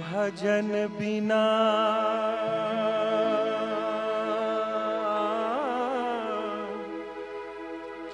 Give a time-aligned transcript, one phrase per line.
[0.00, 1.42] भजन बिना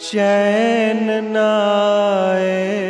[0.06, 2.81] चैन नाए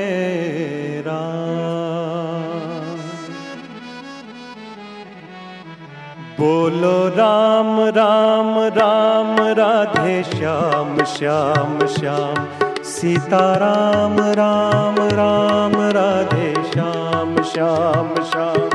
[6.42, 12.46] बोलो राम राम राम, राधे श्याम श्याम श्याम।
[12.82, 18.68] सीता राम राम राम राधे श्याम श्याम श्याम।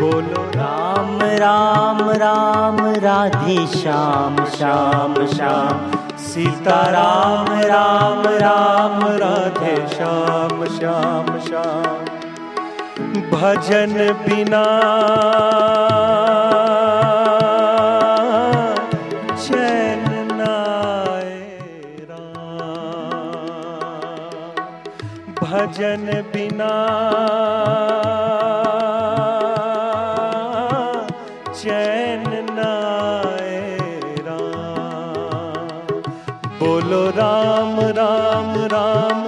[0.00, 11.38] बोलो राम राम राम, राधे श्याम श्याम श्याम। सीता राम राम राम, राधे श्याम श्याम
[11.38, 12.04] श्याम।
[13.30, 14.64] भजन बिना
[25.44, 26.74] भजन बिना
[31.60, 33.60] चैन नाए
[36.58, 39.24] बोलो राम राम राम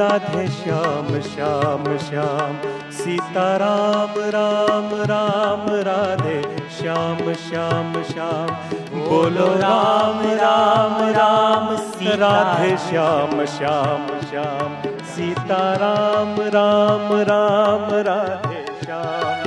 [0.00, 2.75] राधे श्याम श्याम श्याम।
[3.06, 8.46] सीता राम राम राम राधे। श्याम श्याम श्याम।
[8.98, 11.68] बोलो राम राम राम
[12.20, 19.45] राधे श्याम श्याम श्याम। सीता राम राम राम राधे। श्याम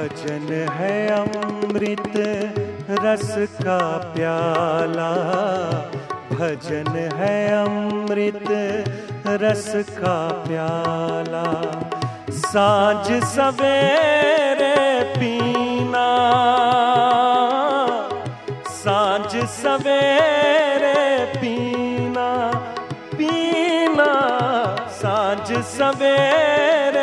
[0.00, 2.12] भजन है अमृत
[2.90, 5.10] रस का प्याला।
[6.32, 7.34] भजन है
[7.64, 8.48] अमृत
[9.26, 10.16] रस का
[10.46, 11.44] प्याला।
[12.30, 14.78] साँझ सवेरे
[15.14, 16.08] पीना।
[18.68, 22.30] साँझ सवेरे पीना
[23.14, 24.10] पीना।
[24.90, 26.99] साँझ सवेरे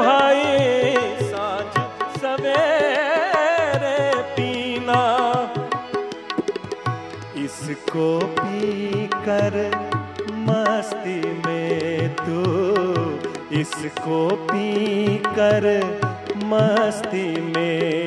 [0.00, 0.94] भाई,
[1.30, 1.74] साँझ
[2.20, 3.98] सवेरे
[4.36, 5.02] पीना।
[7.44, 9.54] इसको पी कर
[10.48, 12.40] मस्ती में तू,
[13.60, 14.68] इसको पी
[15.38, 15.64] कर
[16.50, 17.99] मस्ती में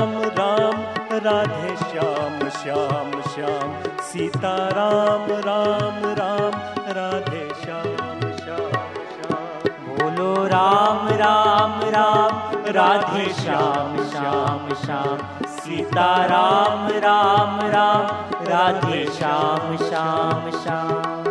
[0.00, 0.76] राम राम
[1.24, 6.54] राधे श्याम श्याम श्याम। सीता राम राम राम
[6.88, 17.60] राधे श्याम श्याम श्याम। बोलो राम राम राम राधे श्याम श्याम श्याम। सीता राम राम
[17.60, 18.06] राम
[18.48, 21.29] राधे श्याम श्याम श्याम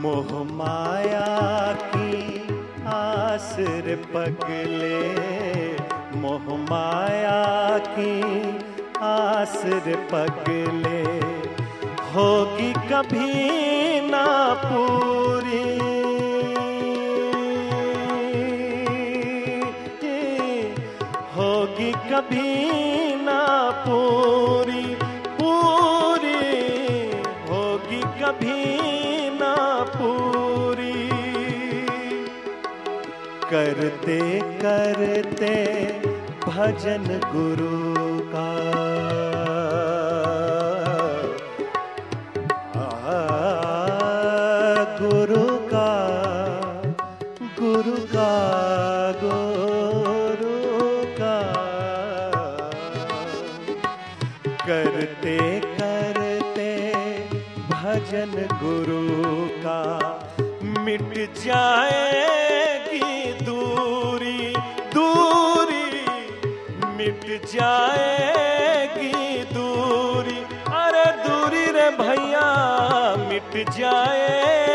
[0.00, 2.40] मोह माया की
[2.86, 5.00] आसर पगले।
[6.18, 8.22] मोह माया की
[9.02, 11.02] आसर पगले।
[12.14, 13.50] होगी कभी
[14.00, 15.78] ना पूरी।
[21.36, 22.64] होगी कभी
[23.24, 24.39] ना पूरी।
[33.52, 34.18] करते
[34.62, 35.54] करते
[36.46, 38.48] भजन गुरु का।
[45.00, 45.88] गुरु का
[47.60, 48.30] गुरु का,
[49.22, 50.60] गुरु
[54.62, 56.70] करते करते
[57.70, 58.32] भजन
[58.62, 59.02] गुरु
[59.64, 59.80] का,
[60.84, 61.14] मिट
[61.44, 63.19] जाएगी
[67.30, 69.12] मिट जाएगी
[69.52, 70.38] दूरी।
[70.78, 72.46] अरे दूरी रे भैया
[73.28, 74.69] मिट जाएगी।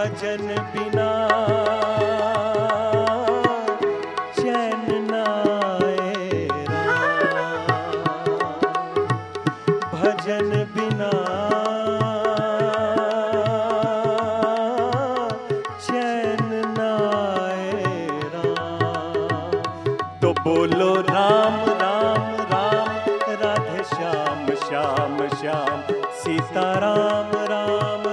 [0.00, 1.06] भजन बिना
[4.36, 7.66] चैन न आए राम।
[9.92, 11.10] भजन बिना
[15.88, 16.48] चैन
[16.78, 19.60] न आए राम।
[20.22, 22.88] तो बोलो राम राम राम,
[23.42, 25.82] राधे श्याम श्याम श्याम,
[26.22, 28.09] सीता राम राम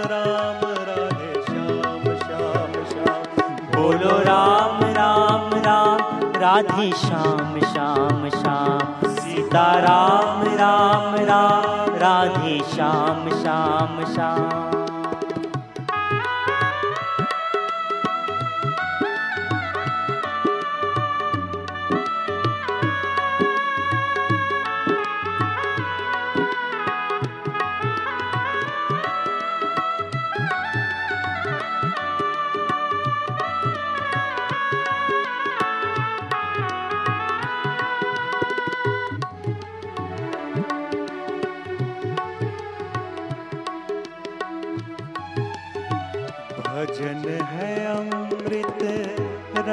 [3.88, 5.98] बोलो राम राम राम,
[6.42, 14.97] राधे श्याम श्याम श्याम। सीता राम राम राम, राधे श्याम श्याम श्याम।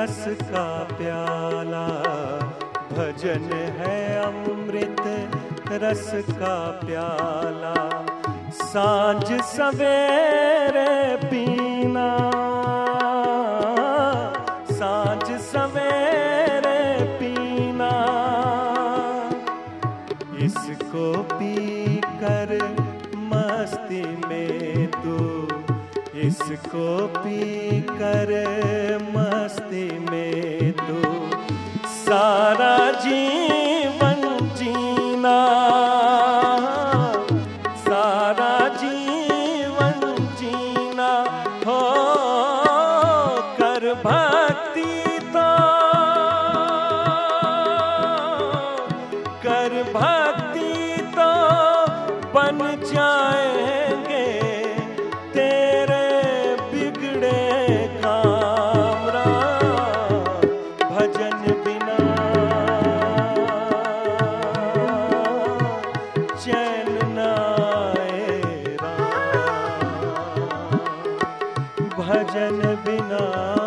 [0.05, 1.87] रस का प्याला।
[2.93, 5.31] भजन है अमृत
[5.71, 8.07] रस का प्याला।
[8.53, 12.31] साँझ सवेरे पीना।
[26.25, 28.31] इसको पी कर
[29.17, 31.01] मस्ती में तू
[31.87, 35.39] सारा जीवन जीना।
[37.77, 41.13] सारा जीवन जीना।
[41.67, 41.83] हो,
[43.59, 45.51] कर भक्ति तो।
[49.43, 50.04] कर भक्ति
[72.07, 73.64] भजन बिना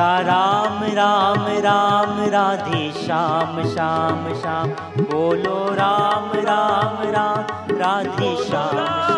[0.00, 4.70] सीता राम राम राम राधे श्याम श्याम श्याम।
[5.02, 9.09] बोलो राम राम राम राधे श्याम